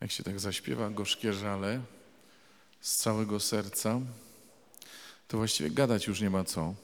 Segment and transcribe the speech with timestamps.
[0.00, 1.80] Jak się tak zaśpiewa gorzkie żale
[2.80, 4.00] z całego serca,
[5.28, 6.74] to właściwie gadać już nie ma co.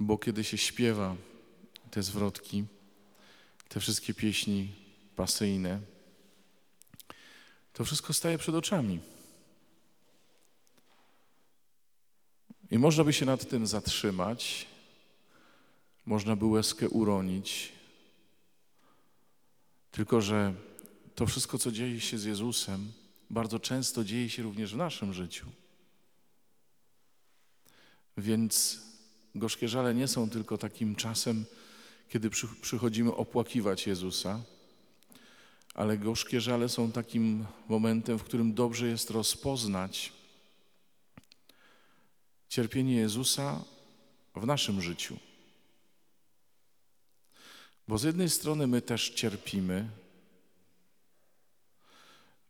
[0.00, 1.16] Bo kiedy się śpiewa
[1.90, 2.64] te zwrotki,
[3.68, 4.72] te wszystkie pieśni
[5.16, 5.80] pasyjne,
[7.72, 9.00] to wszystko staje przed oczami.
[12.70, 14.66] I można by się nad tym zatrzymać,
[16.06, 17.72] można by łezkę uronić,
[19.90, 20.54] tylko że
[21.14, 22.92] to wszystko, co dzieje się z Jezusem,
[23.30, 25.46] bardzo często dzieje się również w naszym życiu.
[28.16, 28.80] Więc
[29.34, 31.44] gorzkie żale nie są tylko takim czasem,
[32.08, 32.30] kiedy
[32.60, 34.40] przychodzimy opłakiwać Jezusa,
[35.74, 40.12] ale gorzkie żale są takim momentem, w którym dobrze jest rozpoznać
[42.48, 43.64] cierpienie Jezusa
[44.36, 45.29] w naszym życiu.
[47.90, 49.88] Bo z jednej strony my też cierpimy,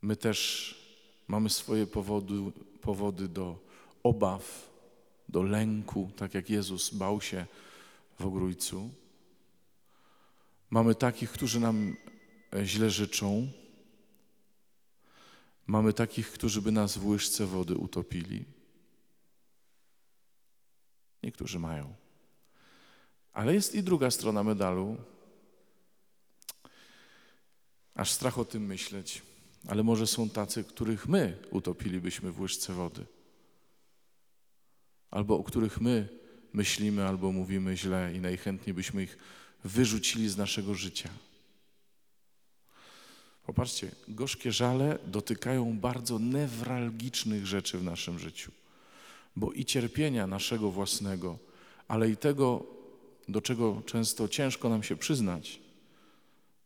[0.01, 0.37] my też
[1.27, 2.33] mamy swoje powody,
[2.81, 3.59] powody do
[4.03, 4.69] obaw,
[5.29, 7.45] do lęku, tak jak Jezus bał się
[8.19, 8.89] w ogrójcu.
[10.69, 11.95] Mamy takich, którzy nam
[12.63, 13.47] źle życzą.
[15.67, 18.45] Mamy takich, którzy by nas w łyżce wody utopili.
[21.23, 21.93] Niektórzy mają.
[23.33, 24.97] Ale jest i druga strona medalu.
[28.01, 29.21] Aż strach o tym myśleć.
[29.67, 33.05] Ale może są tacy, których my utopilibyśmy w łyżce wody.
[35.11, 36.09] Albo o których my
[36.53, 39.17] myślimy albo mówimy źle i najchętniej byśmy ich
[39.63, 41.09] wyrzucili z naszego życia.
[43.45, 48.51] Popatrzcie, gorzkie żale dotykają bardzo newralgicznych rzeczy w naszym życiu,
[49.35, 51.39] bo i cierpienia naszego własnego,
[51.87, 52.65] ale i tego,
[53.27, 55.60] do czego często ciężko nam się przyznać,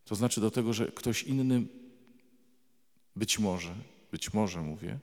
[0.05, 1.67] to znaczy do tego, że ktoś inny
[3.15, 3.75] być może,
[4.11, 4.99] być może mówię,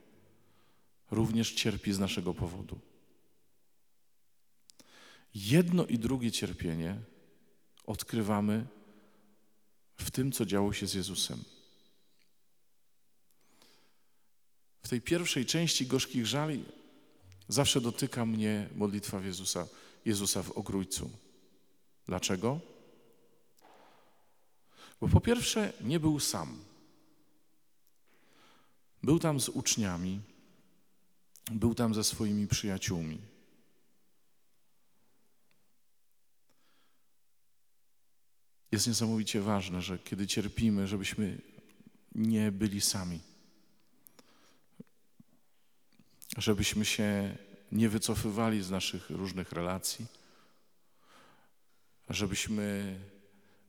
[1.10, 2.78] również cierpi z naszego powodu.
[5.34, 6.96] Jedno i drugie cierpienie
[7.86, 8.66] odkrywamy
[9.96, 11.44] w tym, co działo się z Jezusem.
[14.82, 16.64] W tej pierwszej części gorzkich żali
[17.48, 19.66] zawsze dotyka mnie modlitwa Jezusa,
[20.04, 21.10] Jezusa w ogrójcu.
[22.06, 22.71] Dlaczego?
[25.02, 26.64] Bo po pierwsze nie był sam.
[29.02, 30.20] Był tam z uczniami,
[31.50, 33.18] był tam ze swoimi przyjaciółmi.
[38.72, 41.38] Jest niesamowicie ważne, że kiedy cierpimy, żebyśmy
[42.14, 43.20] nie byli sami.
[46.36, 47.36] Żebyśmy się
[47.72, 50.06] nie wycofywali z naszych różnych relacji,
[52.08, 52.98] żebyśmy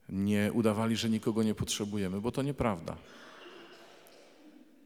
[0.09, 2.97] nie udawali, że nikogo nie potrzebujemy, bo to nieprawda.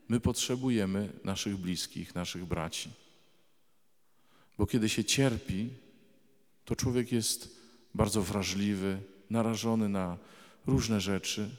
[0.10, 2.90] My potrzebujemy naszych bliskich, naszych braci.
[4.58, 5.70] Bo kiedy się cierpi,
[6.66, 7.62] to człowiek jest
[7.96, 10.18] bardzo wrażliwy, narażony na
[10.68, 11.50] różne rzeczy,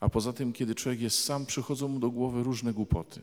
[0.00, 3.20] a poza tym, kiedy człowiek jest sam, przychodzą mu do głowy różne głupoty.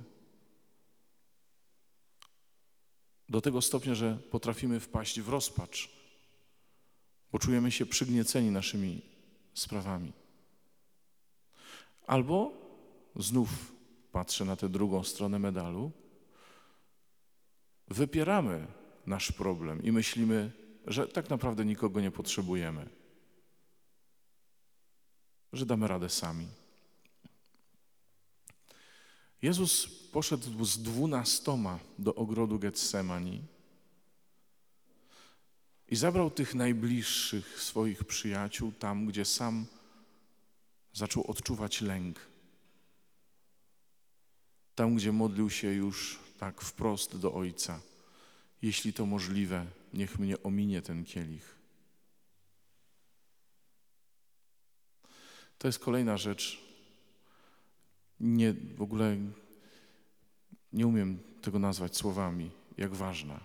[3.30, 5.90] Do tego stopnia, że potrafimy wpaść w rozpacz,
[7.32, 9.02] bo czujemy się przygnieceni naszymi
[9.54, 10.14] sprawami.
[12.08, 12.52] Albo
[13.16, 13.50] znów
[14.12, 15.92] patrzę na tę drugą stronę medalu,
[17.88, 18.68] wypieramy
[19.06, 20.52] nasz problem i myślimy,
[20.88, 22.90] że tak naprawdę nikogo nie potrzebujemy,
[25.54, 26.48] że damy radę sami.
[29.42, 33.42] Jezus poszedł z dwunastoma do ogrodu Getsemani
[35.92, 39.66] i zabrał tych najbliższych swoich przyjaciół tam, gdzie sam
[40.94, 42.20] zaczął odczuwać lęk.
[44.76, 47.82] Tam, gdzie modlił się już tak wprost do Ojca.
[48.62, 51.56] Jeśli to możliwe, niech mnie ominie ten kielich.
[55.58, 56.62] To jest kolejna rzecz.
[58.20, 59.18] Nie, w ogóle
[60.74, 63.40] nie umiem tego nazwać słowami, jak ważna.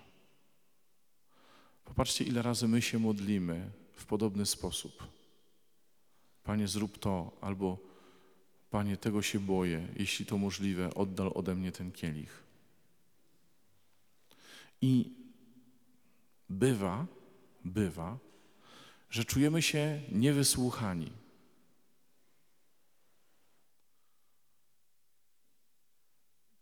[1.84, 5.08] Popatrzcie, ile razy my się modlimy w podobny sposób.
[6.44, 7.78] Panie, zrób to, albo
[8.70, 12.44] Panie, tego się boję, jeśli to możliwe, oddal ode mnie ten kielich.
[14.80, 15.10] I
[16.50, 17.06] bywa,
[17.64, 18.18] bywa,
[19.10, 21.12] że czujemy się niewysłuchani.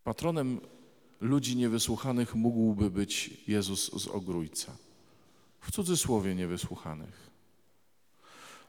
[0.05, 0.61] Patronem
[1.21, 4.77] ludzi niewysłuchanych mógłby być Jezus z Ogrójca
[5.63, 7.31] w cudzysłowie niewysłuchanych.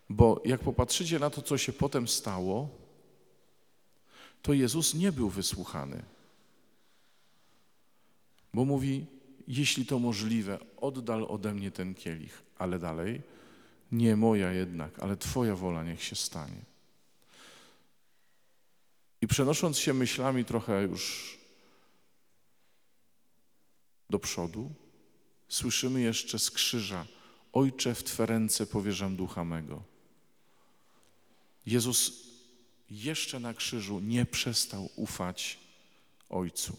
[0.09, 2.69] Bo jak popatrzycie na to, co się potem stało,
[4.41, 6.03] to Jezus nie był wysłuchany.
[8.53, 9.05] Bo mówi,
[9.47, 13.21] jeśli to możliwe, oddal ode mnie ten kielich, ale dalej,
[13.91, 16.61] nie moja jednak, ale Twoja wola niech się stanie.
[19.21, 21.37] I przenosząc się myślami trochę już
[24.09, 24.71] do przodu,
[25.53, 27.05] słyszymy jeszcze z krzyża:
[27.53, 29.83] Ojcze, w Twe ręce powierzam ducha mego.
[31.65, 32.23] Jezus
[32.89, 35.59] jeszcze na krzyżu nie przestał ufać
[36.29, 36.77] Ojcu.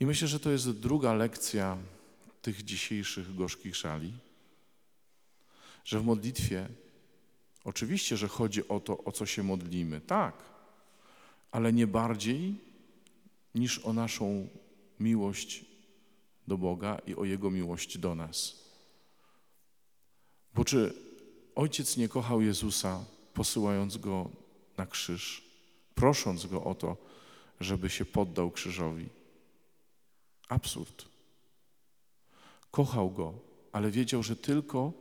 [0.00, 1.78] I myślę, że to jest druga lekcja
[2.42, 4.12] tych dzisiejszych gorzkich szali,
[5.84, 6.68] że w modlitwie
[7.64, 10.34] oczywiście, że chodzi o to, o co się modlimy, tak,
[11.50, 12.54] ale nie bardziej
[13.54, 14.48] niż o naszą
[15.00, 15.71] miłość
[16.46, 18.62] do Boga i o Jego miłość do nas.
[20.54, 20.94] Bo czy
[21.54, 23.04] Ojciec nie kochał Jezusa,
[23.34, 24.30] posyłając Go
[24.76, 25.44] na krzyż,
[25.94, 26.96] prosząc Go o to,
[27.60, 29.08] żeby się poddał krzyżowi?
[30.48, 31.04] Absurd.
[32.70, 33.34] Kochał Go,
[33.72, 34.92] ale wiedział, że tylko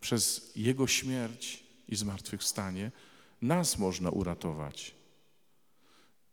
[0.00, 2.92] przez Jego śmierć i zmartwychwstanie
[3.42, 4.94] nas można uratować.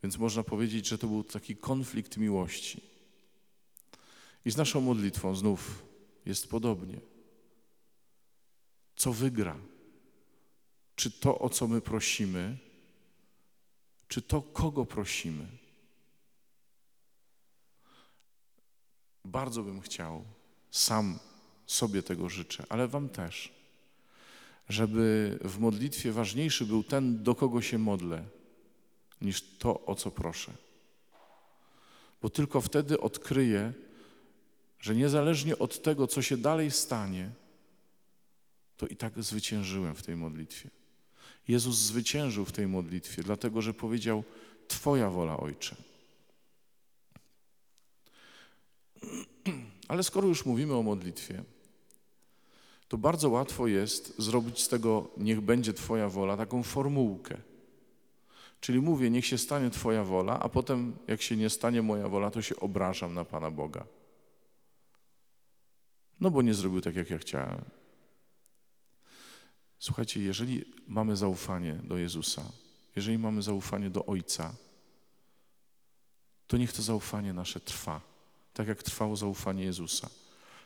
[0.04, 2.97] Więc można powiedzieć, że to był taki konflikt miłości.
[4.48, 5.86] I z naszą modlitwą znów
[6.26, 7.00] jest podobnie.
[8.96, 9.58] Co wygra?
[10.96, 12.58] Czy to, o co my prosimy,
[14.08, 15.48] czy to, kogo prosimy?
[19.26, 20.24] Bardzo bym chciał,
[20.72, 21.20] sam
[21.66, 23.54] sobie tego życzę, ale Wam też,
[24.70, 28.26] żeby w modlitwie ważniejszy był ten, do kogo się modlę,
[29.22, 30.54] niż to, o co proszę.
[32.22, 33.74] Bo tylko wtedy odkryję,
[34.88, 37.30] że niezależnie od tego, co się dalej stanie,
[38.78, 40.70] to i tak zwyciężyłem w tej modlitwie.
[41.48, 44.24] Jezus zwyciężył w tej modlitwie, dlatego że powiedział:
[44.68, 45.76] Twoja wola, Ojcze.
[49.92, 51.44] Ale skoro już mówimy o modlitwie,
[52.88, 57.38] to bardzo łatwo jest zrobić z tego niech będzie Twoja wola taką formułkę.
[58.62, 62.32] Czyli mówię, niech się stanie Twoja wola, a potem, jak się nie stanie moja wola,
[62.32, 63.97] to się obrażam na Pana Boga.
[66.20, 67.66] No bo nie zrobił tak, jak ja chciałem.
[69.80, 72.52] Słuchajcie, jeżeli mamy zaufanie do Jezusa,
[72.96, 74.56] jeżeli mamy zaufanie do Ojca,
[76.48, 78.02] to niech to zaufanie nasze trwa,
[78.54, 80.10] tak jak trwało zaufanie Jezusa.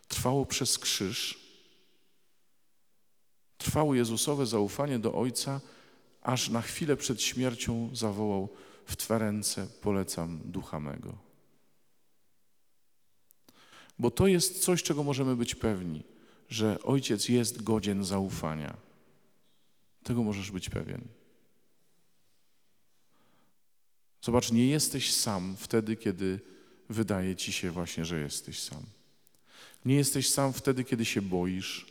[0.07, 1.39] Trwało przez krzyż,
[3.57, 5.61] trwało Jezusowe zaufanie do Ojca,
[6.21, 8.49] aż na chwilę przed śmiercią zawołał:
[8.85, 11.30] W Twe ręce polecam ducha mego.
[14.01, 16.03] Bo to jest coś, czego możemy być pewni,
[16.49, 18.77] że Ojciec jest godzien zaufania.
[20.03, 21.01] Tego możesz być pewien.
[24.21, 26.39] Zobacz, nie jesteś sam wtedy, kiedy
[26.89, 28.83] wydaje ci się właśnie, że jesteś sam.
[29.85, 31.85] Nie jesteś sam wtedy, kiedy się boisz.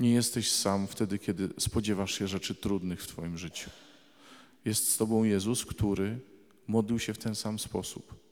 [0.00, 3.70] Nie jesteś sam wtedy, kiedy spodziewasz się rzeczy trudnych w Twoim życiu.
[4.64, 6.18] Jest z Tobą Jezus, który
[6.66, 8.25] modlił się w ten sam sposób.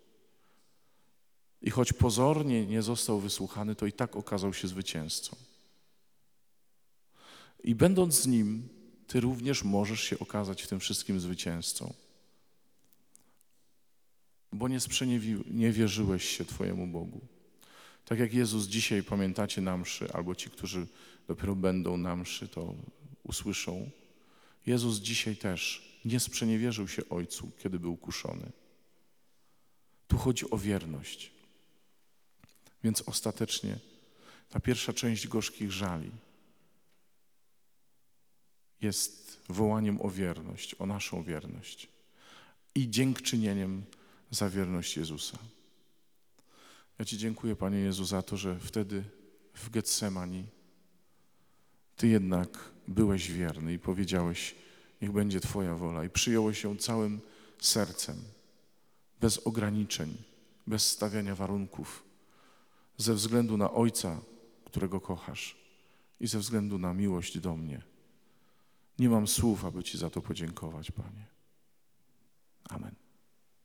[1.65, 5.37] I choć pozornie nie został wysłuchany, to i tak okazał się zwycięzcą.
[7.65, 8.69] I będąc z Nim,
[9.07, 11.95] Ty również możesz się okazać w tym wszystkim zwycięzcą.
[14.53, 14.79] Bo nie
[15.51, 17.21] nie wierzyłeś się Twojemu Bogu.
[18.05, 20.87] Tak jak Jezus dzisiaj, pamiętacie na mszy, albo ci, którzy
[21.29, 22.75] dopiero będą na mszy, to
[23.23, 23.91] usłyszą.
[24.67, 28.53] Jezus dzisiaj też nie sprzeniewierzył się Ojcu, kiedy był kuszony.
[30.09, 31.35] Tu chodzi o wierność.
[32.85, 33.79] Więc ostatecznie
[34.49, 36.11] ta pierwsza część gorzkich żali
[38.81, 41.89] jest wołaniem o wierność, o naszą wierność
[42.75, 43.85] i dziękczynieniem
[44.31, 45.39] za wierność Jezusa.
[46.99, 49.05] Ja Ci dziękuję, Panie Jezu, za to, że wtedy
[49.55, 50.47] w Getsemani
[51.97, 54.55] Ty jednak byłeś wierny i powiedziałeś,
[55.03, 57.21] niech będzie Twoja wola i przyjąłeś ją całym
[57.61, 58.17] sercem,
[59.21, 60.17] bez ograniczeń,
[60.67, 62.05] bez stawiania warunków,
[62.97, 64.21] ze względu na Ojca,
[64.65, 65.57] którego kochasz
[66.21, 67.83] i ze względu na miłość do mnie.
[68.99, 71.27] Nie mam słów, aby Ci za to podziękować, Panie.
[72.69, 73.04] Amen.